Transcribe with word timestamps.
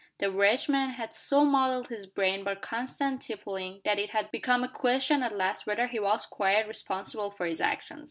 The 0.17 0.31
wretched 0.31 0.71
man 0.71 0.89
had 0.95 1.13
so 1.13 1.45
muddled 1.45 1.89
his 1.89 2.07
brain 2.07 2.43
by 2.43 2.55
constant 2.55 3.21
tippling 3.21 3.81
that 3.85 3.99
it 3.99 4.09
had 4.09 4.31
become 4.31 4.63
a 4.63 4.67
question 4.67 5.21
at 5.21 5.37
last 5.37 5.67
whether 5.67 5.85
he 5.85 5.99
was 5.99 6.25
quite 6.25 6.67
responsible 6.67 7.29
for 7.29 7.45
his 7.45 7.61
actions. 7.61 7.99